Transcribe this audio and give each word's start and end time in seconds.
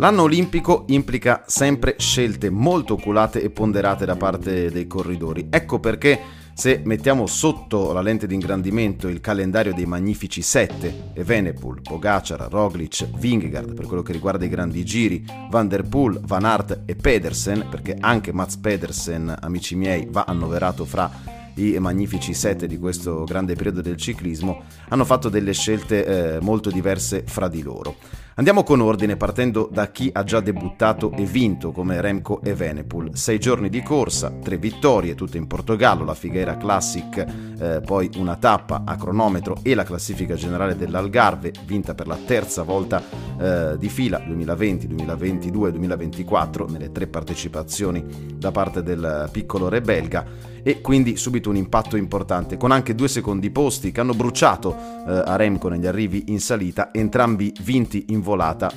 L'anno 0.00 0.22
olimpico 0.22 0.84
implica 0.86 1.44
sempre 1.46 1.96
scelte 1.98 2.48
molto 2.48 2.94
oculate 2.94 3.42
e 3.42 3.50
ponderate 3.50 4.06
da 4.06 4.16
parte 4.16 4.70
dei 4.70 4.86
corridori. 4.86 5.48
Ecco 5.50 5.78
perché 5.78 6.18
se 6.54 6.80
mettiamo 6.84 7.26
sotto 7.26 7.92
la 7.92 8.00
lente 8.00 8.26
di 8.26 8.32
ingrandimento 8.32 9.08
il 9.08 9.20
calendario 9.20 9.74
dei 9.74 9.84
magnifici 9.84 10.40
sette, 10.40 11.10
Evenepoel, 11.12 11.82
Pogacar, 11.82 12.48
Roglic, 12.50 13.10
Vingegaard 13.14 13.74
per 13.74 13.84
quello 13.84 14.00
che 14.00 14.12
riguarda 14.12 14.46
i 14.46 14.48
grandi 14.48 14.82
giri, 14.86 15.22
Van 15.50 15.68
der 15.68 15.86
Poel, 15.86 16.18
Van 16.24 16.46
Aert 16.46 16.80
e 16.86 16.94
Pedersen, 16.94 17.66
perché 17.68 17.94
anche 18.00 18.32
Mats 18.32 18.56
Pedersen, 18.56 19.36
amici 19.38 19.74
miei, 19.74 20.08
va 20.10 20.24
annoverato 20.26 20.86
fra 20.86 21.10
i 21.56 21.76
magnifici 21.78 22.32
sette 22.32 22.66
di 22.66 22.78
questo 22.78 23.24
grande 23.24 23.54
periodo 23.54 23.82
del 23.82 23.98
ciclismo, 23.98 24.62
hanno 24.88 25.04
fatto 25.04 25.28
delle 25.28 25.52
scelte 25.52 26.36
eh, 26.36 26.40
molto 26.40 26.70
diverse 26.70 27.22
fra 27.26 27.48
di 27.48 27.60
loro. 27.60 27.96
Andiamo 28.36 28.62
con 28.62 28.80
ordine 28.80 29.16
partendo 29.16 29.68
da 29.70 29.90
chi 29.90 30.08
ha 30.12 30.22
già 30.22 30.38
debuttato 30.40 31.10
e 31.16 31.24
vinto 31.24 31.72
come 31.72 32.00
Remco 32.00 32.40
e 32.42 32.54
Venepool. 32.54 33.16
Sei 33.16 33.40
giorni 33.40 33.68
di 33.68 33.82
corsa, 33.82 34.30
tre 34.30 34.56
vittorie, 34.56 35.16
tutte 35.16 35.36
in 35.36 35.48
Portogallo, 35.48 36.04
la 36.04 36.14
Figueira 36.14 36.56
Classic, 36.56 37.26
eh, 37.58 37.80
poi 37.84 38.08
una 38.16 38.36
tappa 38.36 38.82
a 38.86 38.96
cronometro 38.96 39.58
e 39.62 39.74
la 39.74 39.82
classifica 39.82 40.36
generale 40.36 40.76
dell'Algarve, 40.76 41.52
vinta 41.66 41.94
per 41.94 42.06
la 42.06 42.18
terza 42.24 42.62
volta 42.62 43.02
eh, 43.38 43.76
di 43.76 43.88
fila 43.88 44.18
2020, 44.24 44.86
2022 44.86 45.72
2024 45.72 46.68
nelle 46.68 46.92
tre 46.92 47.08
partecipazioni 47.08 48.28
da 48.36 48.52
parte 48.52 48.82
del 48.82 49.28
piccolo 49.32 49.68
re 49.68 49.80
belga 49.80 50.50
e 50.62 50.80
quindi 50.80 51.16
subito 51.16 51.48
un 51.48 51.56
impatto 51.56 51.96
importante 51.96 52.56
con 52.56 52.70
anche 52.70 52.94
due 52.94 53.08
secondi 53.08 53.50
posti 53.50 53.92
che 53.92 54.00
hanno 54.00 54.14
bruciato 54.14 54.76
eh, 54.76 55.22
a 55.24 55.36
Remco 55.36 55.68
negli 55.68 55.86
arrivi 55.86 56.24
in 56.28 56.40
salita, 56.40 56.90
entrambi 56.92 57.52
vinti 57.62 58.06
in 58.08 58.19
volata 58.20 58.70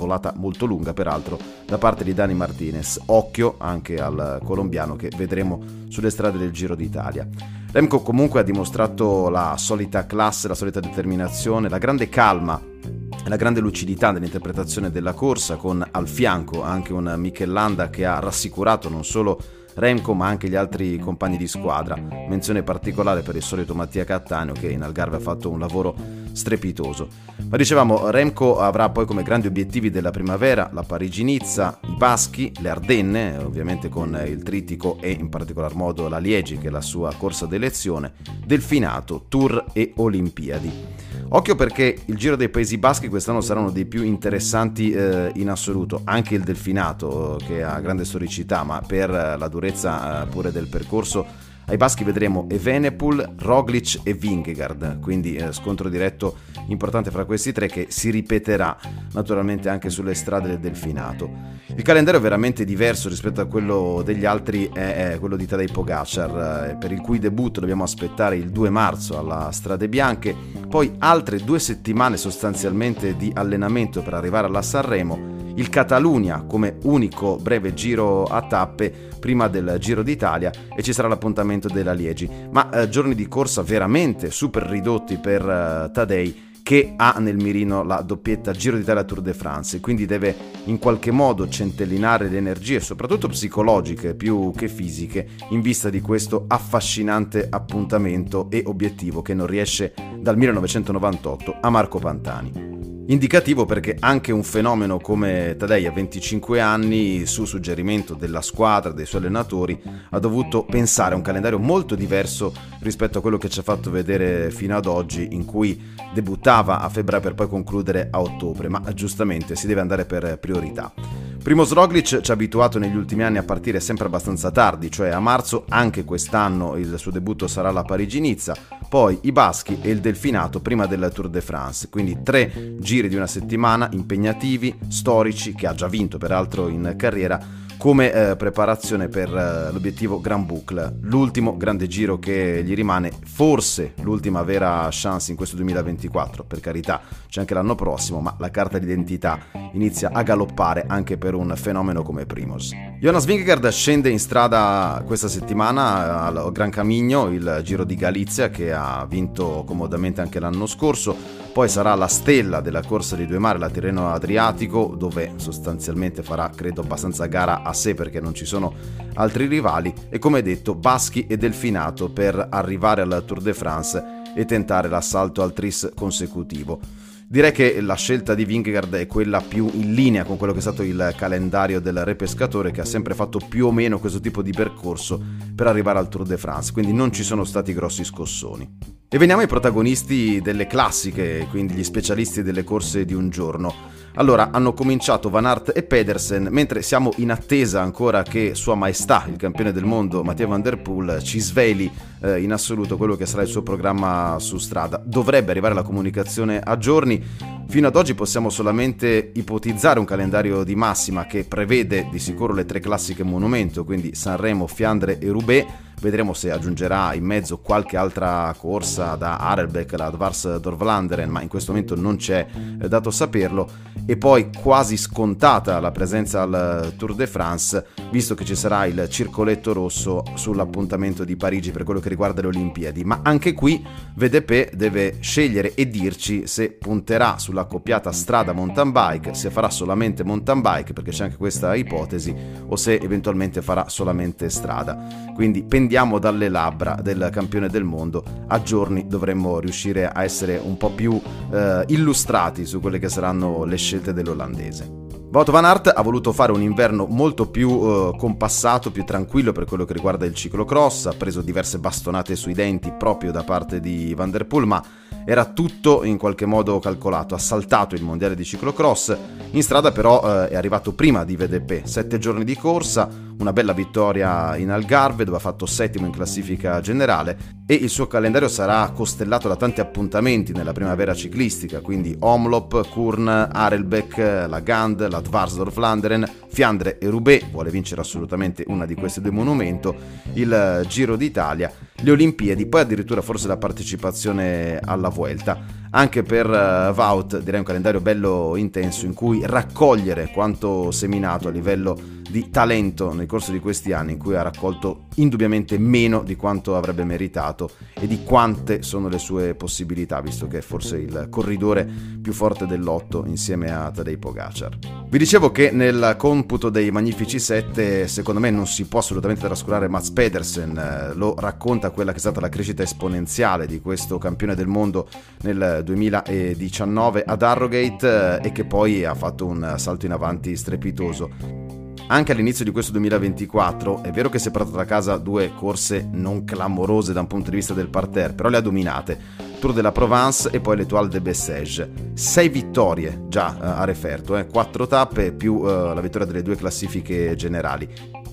volata 0.00 0.32
molto 0.36 0.64
lunga 0.64 0.94
peraltro 0.94 1.38
da 1.66 1.76
parte 1.76 2.04
di 2.04 2.14
Dani 2.14 2.34
Martinez. 2.34 3.00
Occhio 3.06 3.56
anche 3.58 4.00
al 4.00 4.40
colombiano 4.44 4.96
che 4.96 5.10
vedremo 5.14 5.62
sulle 5.88 6.10
strade 6.10 6.38
del 6.38 6.52
Giro 6.52 6.74
d'Italia. 6.74 7.28
Remco 7.70 8.00
comunque 8.00 8.40
ha 8.40 8.44
dimostrato 8.44 9.28
la 9.28 9.54
solita 9.56 10.06
classe, 10.06 10.48
la 10.48 10.54
solita 10.54 10.80
determinazione, 10.80 11.68
la 11.68 11.78
grande 11.78 12.08
calma 12.08 12.60
e 12.60 13.28
la 13.28 13.36
grande 13.36 13.60
lucidità 13.60 14.10
nell'interpretazione 14.10 14.90
della 14.90 15.12
corsa 15.12 15.56
con 15.56 15.86
al 15.88 16.08
fianco 16.08 16.62
anche 16.62 16.92
un 16.92 17.14
Michel 17.18 17.52
Landa 17.52 17.90
che 17.90 18.06
ha 18.06 18.18
rassicurato 18.18 18.88
non 18.88 19.04
solo 19.04 19.38
Remco 19.74 20.14
ma 20.14 20.26
anche 20.26 20.48
gli 20.48 20.56
altri 20.56 20.98
compagni 20.98 21.36
di 21.36 21.46
squadra. 21.46 21.96
Menzione 21.96 22.62
particolare 22.62 23.22
per 23.22 23.36
il 23.36 23.42
solito 23.42 23.74
Mattia 23.74 24.04
Cattaneo 24.04 24.54
che 24.54 24.68
in 24.68 24.82
Algarve 24.82 25.16
ha 25.16 25.20
fatto 25.20 25.48
un 25.48 25.58
lavoro 25.58 25.94
strepitoso. 26.32 27.08
Ma 27.48 27.56
dicevamo, 27.56 28.10
Remco 28.10 28.58
avrà 28.60 28.88
poi 28.90 29.06
come 29.06 29.22
grandi 29.22 29.46
obiettivi 29.46 29.90
della 29.90 30.10
primavera 30.10 30.70
la 30.72 30.82
Parigi-Nizza, 30.82 31.80
i 31.84 31.94
Baschi, 31.96 32.52
le 32.60 32.68
Ardenne, 32.68 33.38
ovviamente 33.38 33.88
con 33.88 34.20
il 34.26 34.42
Trittico 34.42 34.98
e 35.00 35.10
in 35.10 35.28
particolar 35.28 35.74
modo 35.74 36.08
la 36.08 36.18
Liegi 36.18 36.58
che 36.58 36.68
è 36.68 36.70
la 36.70 36.80
sua 36.80 37.12
corsa 37.16 37.46
d'elezione, 37.46 38.12
Delfinato, 38.44 39.24
Tour 39.28 39.66
e 39.72 39.92
Olimpiadi. 39.96 40.98
Occhio 41.32 41.54
perché 41.54 41.96
il 42.06 42.16
Giro 42.16 42.34
dei 42.34 42.48
Paesi 42.48 42.76
Baschi 42.76 43.08
quest'anno 43.08 43.40
sarà 43.40 43.60
uno 43.60 43.70
dei 43.70 43.84
più 43.84 44.02
interessanti 44.02 44.90
eh, 44.90 45.30
in 45.36 45.48
assoluto, 45.48 46.00
anche 46.04 46.34
il 46.34 46.42
Delfinato 46.42 47.38
che 47.46 47.62
ha 47.62 47.78
grande 47.80 48.04
storicità, 48.04 48.64
ma 48.64 48.82
per 48.84 49.10
la 49.10 49.48
durezza 49.48 50.22
eh, 50.22 50.26
pure 50.26 50.50
del 50.50 50.66
percorso 50.66 51.48
ai 51.70 51.76
baschi 51.76 52.02
vedremo 52.02 52.46
Evenepoel, 52.50 53.34
Roglic 53.38 54.00
e 54.02 54.12
Vingegaard, 54.12 54.98
quindi 54.98 55.36
eh, 55.36 55.52
scontro 55.52 55.88
diretto 55.88 56.38
importante 56.66 57.12
fra 57.12 57.24
questi 57.24 57.52
tre 57.52 57.68
che 57.68 57.86
si 57.90 58.10
ripeterà 58.10 58.76
naturalmente 59.12 59.68
anche 59.68 59.88
sulle 59.88 60.14
strade 60.14 60.48
del 60.48 60.58
Delfinato. 60.58 61.30
Il 61.76 61.82
calendario 61.82 62.18
è 62.18 62.22
veramente 62.22 62.64
diverso 62.64 63.08
rispetto 63.08 63.40
a 63.40 63.46
quello 63.46 64.02
degli 64.04 64.24
altri, 64.24 64.68
è, 64.72 65.12
è 65.12 65.18
quello 65.20 65.36
di 65.36 65.46
Tadej 65.46 65.70
Pogacar, 65.70 66.70
eh, 66.70 66.76
per 66.76 66.90
il 66.90 67.00
cui 67.00 67.20
debutto 67.20 67.60
dobbiamo 67.60 67.84
aspettare 67.84 68.34
il 68.34 68.50
2 68.50 68.68
marzo 68.68 69.16
alla 69.16 69.52
Strade 69.52 69.88
Bianche, 69.88 70.34
poi 70.68 70.92
altre 70.98 71.38
due 71.38 71.60
settimane 71.60 72.16
sostanzialmente 72.16 73.16
di 73.16 73.30
allenamento 73.32 74.02
per 74.02 74.14
arrivare 74.14 74.48
alla 74.48 74.62
Sanremo 74.62 75.39
il 75.54 75.68
Catalunya 75.68 76.44
come 76.46 76.76
unico 76.82 77.36
breve 77.36 77.74
giro 77.74 78.24
a 78.24 78.42
tappe 78.42 79.08
prima 79.18 79.48
del 79.48 79.76
Giro 79.78 80.02
d'Italia 80.02 80.50
e 80.74 80.82
ci 80.82 80.92
sarà 80.92 81.08
l'appuntamento 81.08 81.68
della 81.68 81.92
Liegi. 81.92 82.28
Ma 82.50 82.70
eh, 82.70 82.88
giorni 82.88 83.14
di 83.14 83.28
corsa 83.28 83.62
veramente 83.62 84.30
super 84.30 84.64
ridotti 84.64 85.18
per 85.18 85.42
eh, 85.48 85.90
Tadei 85.92 86.48
che 86.62 86.94
ha 86.96 87.16
nel 87.18 87.36
mirino 87.36 87.82
la 87.82 88.00
doppietta 88.00 88.52
Giro 88.52 88.76
d'Italia 88.76 89.02
Tour 89.02 89.22
de 89.22 89.34
France, 89.34 89.80
quindi 89.80 90.06
deve 90.06 90.34
in 90.66 90.78
qualche 90.78 91.10
modo 91.10 91.48
centellinare 91.48 92.28
le 92.28 92.36
energie, 92.36 92.80
soprattutto 92.80 93.28
psicologiche 93.28 94.14
più 94.14 94.52
che 94.54 94.68
fisiche, 94.68 95.26
in 95.50 95.62
vista 95.62 95.90
di 95.90 96.00
questo 96.00 96.44
affascinante 96.46 97.48
appuntamento 97.50 98.48
e 98.50 98.62
obiettivo 98.66 99.20
che 99.22 99.34
non 99.34 99.46
riesce 99.46 99.94
dal 100.18 100.36
1998 100.36 101.56
a 101.60 101.70
Marco 101.70 101.98
Pantani. 101.98 102.79
Indicativo 103.10 103.66
perché 103.66 103.96
anche 103.98 104.30
un 104.30 104.44
fenomeno 104.44 105.00
come 105.00 105.56
Tadei 105.58 105.84
a 105.84 105.90
25 105.90 106.60
anni, 106.60 107.26
su 107.26 107.44
suggerimento 107.44 108.14
della 108.14 108.40
squadra, 108.40 108.92
dei 108.92 109.04
suoi 109.04 109.22
allenatori, 109.22 109.82
ha 110.10 110.18
dovuto 110.20 110.62
pensare 110.64 111.14
a 111.14 111.16
un 111.16 111.22
calendario 111.22 111.58
molto 111.58 111.96
diverso 111.96 112.54
rispetto 112.82 113.18
a 113.18 113.20
quello 113.20 113.36
che 113.36 113.48
ci 113.48 113.58
ha 113.58 113.64
fatto 113.64 113.90
vedere 113.90 114.52
fino 114.52 114.76
ad 114.76 114.86
oggi, 114.86 115.26
in 115.32 115.44
cui 115.44 115.82
debuttava 116.14 116.78
a 116.78 116.88
febbraio 116.88 117.20
per 117.20 117.34
poi 117.34 117.48
concludere 117.48 118.06
a 118.12 118.20
ottobre, 118.20 118.68
ma 118.68 118.80
giustamente 118.94 119.56
si 119.56 119.66
deve 119.66 119.80
andare 119.80 120.04
per 120.04 120.38
priorità. 120.38 120.94
Primo 121.42 121.64
Roglic 121.64 122.20
ci 122.20 122.30
ha 122.30 122.34
abituato 122.34 122.78
negli 122.78 122.94
ultimi 122.94 123.22
anni 123.22 123.38
a 123.38 123.42
partire 123.42 123.80
sempre 123.80 124.06
abbastanza 124.06 124.50
tardi, 124.50 124.90
cioè 124.90 125.08
a 125.08 125.20
marzo 125.20 125.64
anche 125.70 126.04
quest'anno 126.04 126.76
il 126.76 126.94
suo 126.98 127.10
debutto 127.10 127.48
sarà 127.48 127.70
la 127.70 127.82
Parigi-Nizza, 127.82 128.54
poi 128.88 129.18
i 129.22 129.32
Baschi 129.32 129.78
e 129.80 129.90
il 129.90 130.00
Delfinato 130.00 130.60
prima 130.60 130.86
del 130.86 131.10
Tour 131.12 131.28
de 131.28 131.40
France, 131.40 131.88
quindi 131.88 132.18
tre 132.22 132.76
giri 132.78 133.08
di 133.08 133.16
una 133.16 133.26
settimana 133.26 133.88
impegnativi, 133.92 134.78
storici, 134.88 135.54
che 135.54 135.66
ha 135.66 135.74
già 135.74 135.88
vinto 135.88 136.18
peraltro 136.18 136.68
in 136.68 136.94
carriera, 136.96 137.40
come 137.80 138.12
eh, 138.12 138.36
preparazione 138.36 139.08
per 139.08 139.34
eh, 139.34 139.72
l'obiettivo 139.72 140.20
Grand 140.20 140.44
Boucle, 140.44 140.98
l'ultimo 141.00 141.56
grande 141.56 141.86
giro 141.86 142.18
che 142.18 142.62
gli 142.62 142.74
rimane, 142.74 143.10
forse 143.24 143.94
l'ultima 144.02 144.42
vera 144.42 144.86
chance 144.90 145.30
in 145.30 145.36
questo 145.38 145.56
2024, 145.56 146.44
per 146.44 146.60
carità 146.60 147.00
c'è 147.26 147.40
anche 147.40 147.54
l'anno 147.54 147.74
prossimo, 147.74 148.20
ma 148.20 148.36
la 148.38 148.50
carta 148.50 148.78
d'identità 148.78 149.38
inizia 149.72 150.10
a 150.12 150.22
galoppare 150.22 150.84
anche 150.86 151.16
per 151.16 151.32
un 151.32 151.54
fenomeno 151.56 152.02
come 152.02 152.26
Primos. 152.26 152.70
Jonas 153.00 153.24
Vingegaard 153.24 153.66
scende 153.68 154.10
in 154.10 154.18
strada 154.18 155.02
questa 155.06 155.28
settimana 155.28 156.24
al 156.24 156.52
Gran 156.52 156.68
Camigno, 156.68 157.28
il 157.28 157.62
Giro 157.64 157.84
di 157.84 157.94
Galizia 157.94 158.50
che 158.50 158.74
ha 158.74 159.06
vinto 159.08 159.64
comodamente 159.66 160.20
anche 160.20 160.38
l'anno 160.38 160.66
scorso, 160.66 161.16
poi 161.60 161.68
sarà 161.68 161.94
la 161.94 162.06
stella 162.06 162.62
della 162.62 162.82
corsa 162.82 163.16
di 163.16 163.26
due 163.26 163.38
mari, 163.38 163.58
la 163.58 163.68
Tirreno 163.68 164.10
Adriatico, 164.10 164.94
dove 164.96 165.34
sostanzialmente 165.36 166.22
farà 166.22 166.48
credo 166.48 166.80
abbastanza 166.80 167.26
gara 167.26 167.60
a 167.60 167.74
sé 167.74 167.92
perché 167.92 168.18
non 168.18 168.32
ci 168.32 168.46
sono 168.46 168.72
altri 169.12 169.44
rivali 169.44 169.92
e 170.08 170.18
come 170.18 170.40
detto 170.40 170.74
Baschi 170.74 171.26
e 171.26 171.36
Delfinato 171.36 172.08
per 172.08 172.46
arrivare 172.48 173.02
al 173.02 173.24
Tour 173.26 173.42
de 173.42 173.52
France 173.52 174.02
e 174.34 174.46
tentare 174.46 174.88
l'assalto 174.88 175.42
al 175.42 175.52
tris 175.52 175.90
consecutivo. 175.94 176.80
Direi 177.28 177.52
che 177.52 177.78
la 177.82 177.92
scelta 177.92 178.34
di 178.34 178.46
Vingegaard 178.46 178.94
è 178.94 179.06
quella 179.06 179.42
più 179.42 179.68
in 179.70 179.92
linea 179.92 180.24
con 180.24 180.38
quello 180.38 180.54
che 180.54 180.60
è 180.60 180.62
stato 180.62 180.82
il 180.82 181.12
calendario 181.14 181.78
del 181.78 182.06
re 182.06 182.14
pescatore 182.14 182.70
che 182.70 182.80
ha 182.80 182.86
sempre 182.86 183.12
fatto 183.12 183.38
più 183.38 183.66
o 183.66 183.70
meno 183.70 183.98
questo 183.98 184.20
tipo 184.20 184.40
di 184.40 184.52
percorso 184.52 185.22
per 185.54 185.66
arrivare 185.66 185.98
al 185.98 186.08
Tour 186.08 186.24
de 186.24 186.38
France, 186.38 186.72
quindi 186.72 186.94
non 186.94 187.12
ci 187.12 187.22
sono 187.22 187.44
stati 187.44 187.74
grossi 187.74 188.02
scossoni. 188.02 188.99
E 189.12 189.18
veniamo 189.18 189.40
ai 189.40 189.48
protagonisti 189.48 190.40
delle 190.40 190.68
classiche, 190.68 191.48
quindi 191.50 191.74
gli 191.74 191.82
specialisti 191.82 192.44
delle 192.44 192.62
corse 192.62 193.04
di 193.04 193.12
un 193.12 193.28
giorno. 193.28 193.74
Allora 194.14 194.50
hanno 194.52 194.72
cominciato 194.72 195.30
Van 195.30 195.46
Aert 195.46 195.72
e 195.74 195.82
Pedersen, 195.82 196.46
mentre 196.48 196.80
siamo 196.82 197.10
in 197.16 197.32
attesa 197.32 197.82
ancora 197.82 198.22
che 198.22 198.54
Sua 198.54 198.76
Maestà, 198.76 199.26
il 199.28 199.34
campione 199.34 199.72
del 199.72 199.84
mondo 199.84 200.22
Matteo 200.22 200.46
Van 200.46 200.62
Der 200.62 200.80
Poel, 200.80 201.20
ci 201.24 201.40
sveli 201.40 201.90
eh, 202.20 202.40
in 202.40 202.52
assoluto 202.52 202.96
quello 202.96 203.16
che 203.16 203.26
sarà 203.26 203.42
il 203.42 203.48
suo 203.48 203.62
programma 203.62 204.36
su 204.38 204.58
strada. 204.58 205.02
Dovrebbe 205.04 205.50
arrivare 205.50 205.74
la 205.74 205.82
comunicazione 205.82 206.60
a 206.60 206.78
giorni. 206.78 207.20
Fino 207.66 207.88
ad 207.88 207.96
oggi 207.96 208.14
possiamo 208.14 208.48
solamente 208.48 209.32
ipotizzare 209.34 209.98
un 209.98 210.04
calendario 210.04 210.62
di 210.62 210.76
massima 210.76 211.26
che 211.26 211.42
prevede 211.42 212.06
di 212.12 212.20
sicuro 212.20 212.52
le 212.52 212.64
tre 212.64 212.78
classiche 212.78 213.24
monumento, 213.24 213.84
quindi 213.84 214.14
Sanremo, 214.14 214.68
Fiandre 214.68 215.18
e 215.18 215.28
Roubaix 215.30 215.66
Vedremo 216.00 216.32
se 216.32 216.50
aggiungerà 216.50 217.12
in 217.12 217.24
mezzo 217.24 217.58
qualche 217.58 217.98
altra 217.98 218.54
corsa 218.56 219.16
da 219.16 219.36
Arelbeck, 219.36 219.92
la 219.98 220.08
Dvars 220.08 220.56
Dorvlanderen, 220.56 221.28
ma 221.28 221.42
in 221.42 221.48
questo 221.48 221.72
momento 221.72 221.94
non 221.94 222.16
c'è 222.16 222.46
eh, 222.80 222.88
dato 222.88 223.10
saperlo. 223.10 223.68
E 224.06 224.16
poi 224.16 224.48
quasi 224.50 224.96
scontata 224.96 225.78
la 225.78 225.90
presenza 225.90 226.40
al 226.40 226.94
Tour 226.96 227.14
de 227.14 227.26
France, 227.26 227.86
visto 228.10 228.34
che 228.34 228.46
ci 228.46 228.56
sarà 228.56 228.86
il 228.86 229.08
circoletto 229.10 229.74
rosso 229.74 230.22
sull'appuntamento 230.34 231.22
di 231.22 231.36
Parigi 231.36 231.70
per 231.70 231.84
quello 231.84 232.00
che 232.00 232.08
riguarda 232.08 232.40
le 232.40 232.46
Olimpiadi. 232.46 233.04
Ma 233.04 233.20
anche 233.22 233.52
qui 233.52 233.84
VDP 234.14 234.74
deve 234.74 235.18
scegliere 235.20 235.74
e 235.74 235.90
dirci 235.90 236.46
se 236.46 236.70
punterà 236.70 237.36
sulla 237.38 237.66
coppiata 237.66 238.10
strada 238.10 238.52
mountain 238.52 238.90
bike, 238.90 239.34
se 239.34 239.50
farà 239.50 239.68
solamente 239.68 240.24
mountain 240.24 240.62
bike, 240.62 240.94
perché 240.94 241.10
c'è 241.10 241.24
anche 241.24 241.36
questa 241.36 241.74
ipotesi, 241.74 242.34
o 242.66 242.74
se 242.74 242.94
eventualmente 242.94 243.60
farà 243.60 243.86
solamente 243.90 244.48
strada. 244.48 245.28
Quindi 245.34 245.62
pendiamo 245.62 245.88
pendiamo 245.90 246.20
dalle 246.20 246.48
labbra 246.48 246.96
del 247.02 247.30
campione 247.32 247.68
del 247.68 247.82
mondo, 247.82 248.22
a 248.46 248.62
giorni 248.62 249.08
dovremmo 249.08 249.58
riuscire 249.58 250.08
a 250.08 250.22
essere 250.22 250.56
un 250.62 250.76
po' 250.76 250.90
più 250.90 251.20
eh, 251.50 251.82
illustrati 251.88 252.64
su 252.64 252.78
quelle 252.78 253.00
che 253.00 253.08
saranno 253.08 253.64
le 253.64 253.76
scelte 253.76 254.12
dell'olandese. 254.12 254.88
Wout 255.32 255.50
van 255.50 255.64
Aert 255.64 255.92
ha 255.92 256.02
voluto 256.02 256.30
fare 256.30 256.52
un 256.52 256.62
inverno 256.62 257.06
molto 257.06 257.50
più 257.50 257.70
eh, 257.70 258.14
compassato, 258.16 258.92
più 258.92 259.02
tranquillo 259.04 259.50
per 259.50 259.64
quello 259.64 259.84
che 259.84 259.92
riguarda 259.92 260.26
il 260.26 260.34
ciclocross, 260.34 261.06
ha 261.06 261.14
preso 261.18 261.40
diverse 261.40 261.80
bastonate 261.80 262.36
sui 262.36 262.54
denti 262.54 262.92
proprio 262.96 263.32
da 263.32 263.42
parte 263.42 263.80
di 263.80 264.14
Van 264.14 264.30
der 264.30 264.46
Poel, 264.46 264.66
ma 264.66 264.80
era 265.24 265.44
tutto 265.46 266.04
in 266.04 266.18
qualche 266.18 266.46
modo 266.46 266.78
calcolato, 266.78 267.34
ha 267.34 267.38
saltato 267.38 267.94
il 267.94 268.02
mondiale 268.02 268.34
di 268.34 268.44
ciclocross, 268.44 269.16
in 269.52 269.62
strada 269.62 269.92
però 269.92 270.44
eh, 270.44 270.48
è 270.48 270.56
arrivato 270.56 270.92
prima 270.92 271.24
di 271.24 271.36
VDP, 271.36 271.84
sette 271.84 272.18
giorni 272.18 272.44
di 272.44 272.56
corsa, 272.56 273.08
una 273.40 273.52
bella 273.52 273.72
vittoria 273.72 274.56
in 274.56 274.70
Algarve 274.70 275.24
dove 275.24 275.38
ha 275.38 275.40
fatto 275.40 275.66
settimo 275.66 276.06
in 276.06 276.12
classifica 276.12 276.80
generale. 276.80 277.58
E 277.66 277.74
il 277.74 277.88
suo 277.88 278.06
calendario 278.06 278.48
sarà 278.48 278.90
costellato 278.90 279.48
da 279.48 279.56
tanti 279.56 279.80
appuntamenti 279.80 280.52
nella 280.52 280.72
primavera 280.72 281.14
ciclistica, 281.14 281.80
quindi 281.80 282.14
Omlop, 282.18 282.88
Kurn, 282.88 283.28
Arelbeck, 283.28 284.46
la 284.48 284.60
Gand, 284.60 285.08
la 285.08 285.20
Dvarsdorf 285.20 285.76
Landeren, 285.76 286.28
Fiandre 286.48 286.98
e 286.98 287.08
Roubaix, 287.08 287.44
vuole 287.50 287.70
vincere 287.70 288.00
assolutamente 288.00 288.64
una 288.66 288.86
di 288.86 288.94
queste 288.94 289.20
due 289.20 289.30
monumento, 289.30 289.94
il 290.34 290.84
Giro 290.88 291.16
d'Italia, 291.16 291.72
le 292.02 292.10
Olimpiadi, 292.10 292.66
poi 292.66 292.80
addirittura 292.80 293.20
forse 293.20 293.46
la 293.46 293.56
partecipazione 293.56 294.78
alla 294.82 295.08
Vuelta 295.08 295.58
anche 295.90 296.22
per 296.22 296.46
uh, 296.46 296.92
Vaut 296.94 297.40
direi 297.40 297.60
un 297.60 297.66
calendario 297.66 298.00
bello 298.00 298.54
intenso 298.56 299.06
in 299.06 299.14
cui 299.14 299.42
raccogliere 299.44 300.30
quanto 300.32 300.90
seminato 300.90 301.48
a 301.48 301.50
livello 301.50 302.18
di 302.30 302.48
talento 302.48 303.12
nel 303.12 303.26
corso 303.26 303.50
di 303.50 303.58
questi 303.58 303.92
anni 303.92 304.12
in 304.12 304.18
cui 304.18 304.36
ha 304.36 304.42
raccolto 304.42 305.06
indubbiamente 305.16 305.78
meno 305.78 306.22
di 306.22 306.36
quanto 306.36 306.76
avrebbe 306.76 307.02
meritato 307.02 307.70
e 307.92 308.06
di 308.06 308.22
quante 308.22 308.82
sono 308.82 309.08
le 309.08 309.18
sue 309.18 309.54
possibilità 309.54 310.20
visto 310.20 310.46
che 310.46 310.58
è 310.58 310.60
forse 310.60 310.98
il 310.98 311.26
corridore 311.28 311.84
più 312.22 312.32
forte 312.32 312.66
dell'otto 312.66 313.24
insieme 313.26 313.72
a 313.72 313.90
Tadej 313.90 314.18
Pogacar. 314.18 314.78
Vi 315.08 315.18
dicevo 315.18 315.50
che 315.50 315.72
nel 315.72 316.14
computo 316.16 316.70
dei 316.70 316.92
Magnifici 316.92 317.40
7 317.40 318.06
secondo 318.06 318.38
me 318.38 318.50
non 318.50 318.68
si 318.68 318.86
può 318.86 319.00
assolutamente 319.00 319.46
trascurare 319.46 319.88
Mats 319.88 320.10
Pedersen, 320.10 320.78
eh, 320.78 321.14
lo 321.16 321.34
racconta 321.36 321.90
quella 321.90 322.12
che 322.12 322.18
è 322.18 322.20
stata 322.20 322.40
la 322.40 322.48
crescita 322.48 322.84
esponenziale 322.84 323.66
di 323.66 323.80
questo 323.80 324.18
campione 324.18 324.54
del 324.54 324.68
mondo 324.68 325.08
nel 325.42 325.79
2019 325.82 327.24
ad 327.24 327.42
Harrogate 327.42 328.40
eh, 328.40 328.48
e 328.48 328.52
che 328.52 328.64
poi 328.64 329.04
ha 329.04 329.14
fatto 329.14 329.46
un 329.46 329.74
salto 329.76 330.06
in 330.06 330.12
avanti 330.12 330.56
strepitoso. 330.56 331.78
Anche 332.12 332.32
all'inizio 332.32 332.64
di 332.64 332.72
questo 332.72 332.90
2024 332.90 334.02
è 334.02 334.10
vero 334.10 334.28
che 334.28 334.40
si 334.40 334.48
è 334.48 334.50
portato 334.50 334.80
a 334.80 334.84
casa 334.84 335.16
due 335.16 335.52
corse 335.54 336.08
non 336.10 336.44
clamorose 336.44 337.12
da 337.12 337.20
un 337.20 337.28
punto 337.28 337.50
di 337.50 337.56
vista 337.56 337.72
del 337.72 337.88
parterre, 337.88 338.32
però 338.32 338.48
le 338.48 338.56
ha 338.56 338.60
dominate. 338.60 339.18
Tour 339.60 339.72
de 339.72 339.80
la 339.80 339.92
Provence 339.92 340.50
e 340.50 340.58
poi 340.58 340.76
l'Etoile 340.76 341.08
de 341.08 341.20
Bessèges. 341.20 341.88
Sei 342.14 342.48
vittorie 342.48 343.26
già 343.28 343.56
uh, 343.56 343.62
a 343.62 343.84
referto, 343.84 344.36
eh? 344.36 344.48
quattro 344.48 344.88
tappe 344.88 345.30
più 345.30 345.58
uh, 345.58 345.94
la 345.94 346.00
vittoria 346.00 346.26
delle 346.26 346.42
due 346.42 346.56
classifiche 346.56 347.36
generali. 347.36 347.88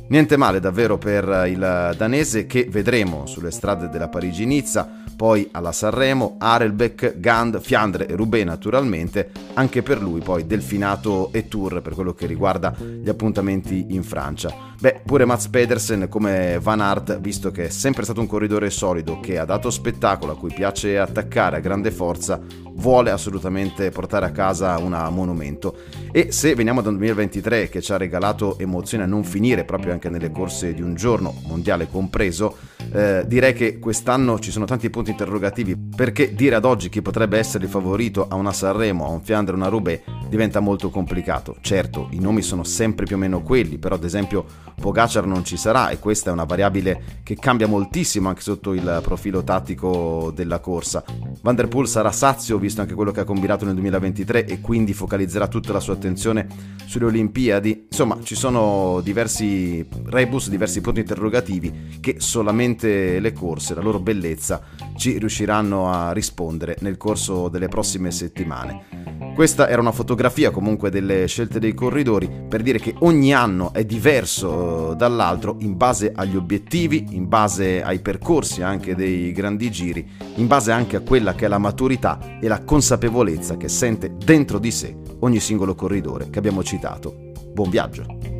Niente 0.09 0.37
male 0.37 0.59
davvero 0.59 0.97
per 0.97 1.45
il 1.47 1.93
danese 1.95 2.47
che 2.47 2.67
vedremo 2.71 3.27
sulle 3.27 3.51
strade 3.51 3.89
della 3.89 4.07
Parigi-Nizza 4.07 5.03
poi 5.17 5.49
alla 5.51 5.71
Sanremo, 5.71 6.35
Arelbeck, 6.37 7.19
Gand, 7.19 7.59
Fiandre 7.59 8.07
e 8.07 8.15
Roubaix 8.15 8.45
naturalmente, 8.45 9.31
anche 9.55 9.81
per 9.81 9.99
lui 9.99 10.21
poi 10.21 10.45
Delfinato 10.45 11.33
e 11.33 11.47
Tour 11.47 11.81
per 11.81 11.95
quello 11.95 12.13
che 12.13 12.27
riguarda 12.27 12.73
gli 12.77 13.09
appuntamenti 13.09 13.87
in 13.89 14.03
Francia. 14.03 14.53
Beh, 14.79 15.01
pure 15.03 15.25
Mats 15.25 15.47
Pedersen 15.47 16.07
come 16.07 16.59
Van 16.61 16.81
Aert, 16.81 17.19
visto 17.19 17.49
che 17.49 17.65
è 17.65 17.69
sempre 17.69 18.03
stato 18.03 18.21
un 18.21 18.27
corridore 18.27 18.69
solido, 18.69 19.19
che 19.19 19.39
ha 19.39 19.45
dato 19.45 19.71
spettacolo, 19.71 20.33
a 20.33 20.37
cui 20.37 20.53
piace 20.53 20.99
attaccare 20.99 21.57
a 21.57 21.61
grande 21.61 21.89
forza, 21.89 22.39
vuole 22.77 23.11
assolutamente 23.11 23.89
portare 23.89 24.25
a 24.25 24.31
casa 24.31 24.77
una 24.77 25.09
monumento. 25.09 25.75
E 26.11 26.31
se 26.31 26.55
veniamo 26.55 26.81
dal 26.81 26.97
2023 26.97 27.69
che 27.69 27.81
ci 27.81 27.91
ha 27.91 27.97
regalato 27.97 28.57
emozioni 28.59 29.03
a 29.03 29.07
non 29.07 29.23
finire 29.23 29.65
proprio 29.65 29.93
anche 29.93 30.09
nelle 30.09 30.31
corse 30.31 30.73
di 30.73 30.81
un 30.81 30.95
giorno, 30.95 31.33
mondiale 31.47 31.87
compreso, 31.89 32.57
eh, 32.91 33.23
direi 33.27 33.53
che 33.53 33.79
quest'anno 33.79 34.39
ci 34.39 34.51
sono 34.51 34.65
tanti 34.65 34.89
punti 34.89 35.11
interrogativi 35.11 35.75
perché 35.75 36.33
dire 36.33 36.55
ad 36.55 36.65
oggi 36.65 36.89
chi 36.89 37.01
potrebbe 37.01 37.37
essere 37.37 37.65
il 37.65 37.69
favorito 37.69 38.27
a 38.27 38.35
una 38.35 38.53
Sanremo, 38.53 39.05
a 39.05 39.09
un 39.09 39.21
Fiandre, 39.21 39.55
una 39.55 39.67
Roubaix 39.67 40.01
diventa 40.29 40.59
molto 40.59 40.89
complicato. 40.89 41.57
Certo, 41.61 42.07
i 42.11 42.19
nomi 42.19 42.41
sono 42.41 42.63
sempre 42.63 43.05
più 43.05 43.15
o 43.15 43.19
meno 43.19 43.41
quelli, 43.41 43.77
però 43.77 43.95
ad 43.95 44.03
esempio 44.03 44.45
Pogacar 44.79 45.25
non 45.25 45.43
ci 45.43 45.57
sarà 45.57 45.89
e 45.89 45.99
questa 45.99 46.29
è 46.29 46.33
una 46.33 46.43
variabile 46.43 47.21
che 47.23 47.35
cambia 47.35 47.67
moltissimo 47.67 48.29
anche 48.29 48.41
sotto 48.41 48.73
il 48.73 48.99
profilo 49.01 49.43
tattico 49.43 50.31
della 50.33 50.59
corsa. 50.59 51.03
Van 51.41 51.55
der 51.55 51.67
Poel 51.67 51.87
sarà 51.87 52.11
sazio 52.11 52.57
visto 52.67 52.81
anche 52.81 52.93
quello 52.93 53.11
che 53.11 53.21
ha 53.21 53.23
combinato 53.23 53.63
nel 53.65 53.73
2023 53.75 54.45
e 54.45 54.61
quindi 54.61 54.93
focalizzerà 54.93 55.47
tutta 55.47 55.71
la 55.71 55.79
sua 55.79 55.93
attenzione 55.93 56.47
sulle 56.85 57.05
Olimpiadi. 57.05 57.85
Insomma, 57.89 58.19
ci 58.23 58.35
sono 58.35 58.99
diversi 59.01 59.85
rebus, 60.05 60.49
diversi 60.49 60.81
punti 60.81 60.99
interrogativi 60.99 61.97
che 62.01 62.15
solamente 62.19 63.19
le 63.19 63.31
corse, 63.31 63.73
la 63.73 63.81
loro 63.81 63.99
bellezza, 63.99 64.61
ci 64.97 65.17
riusciranno 65.17 65.89
a 65.89 66.11
rispondere 66.11 66.77
nel 66.81 66.97
corso 66.97 67.47
delle 67.47 67.69
prossime 67.69 68.11
settimane. 68.11 69.07
Questa 69.37 69.69
era 69.69 69.81
una 69.81 69.91
fotografia 69.91 70.49
comunque 70.49 70.89
delle 70.89 71.27
scelte 71.27 71.59
dei 71.59 71.75
corridori 71.75 72.27
per 72.49 72.63
dire 72.63 72.79
che 72.79 72.95
ogni 73.01 73.35
anno 73.35 73.71
è 73.71 73.85
diverso 73.85 74.93
eh, 74.93 74.95
dall'altro 74.95 75.57
in 75.59 75.77
base 75.77 76.11
agli 76.13 76.35
obiettivi, 76.35 77.05
in 77.11 77.27
base 77.27 77.83
ai 77.83 77.99
percorsi 77.99 78.63
anche 78.63 78.95
dei 78.95 79.31
grandi 79.33 79.69
giri, 79.69 80.09
in 80.37 80.47
base 80.47 80.71
anche 80.71 80.95
a 80.95 81.01
quella 81.01 81.35
che 81.35 81.45
è 81.45 81.47
la 81.47 81.59
maturità 81.59 82.39
e 82.41 82.47
la 82.57 82.63
consapevolezza 82.63 83.55
che 83.55 83.67
sente 83.69 84.15
dentro 84.17 84.57
di 84.57 84.71
sé 84.71 84.95
ogni 85.19 85.39
singolo 85.39 85.75
corridore 85.75 86.29
che 86.29 86.39
abbiamo 86.39 86.63
citato. 86.63 87.31
Buon 87.53 87.69
viaggio! 87.69 88.36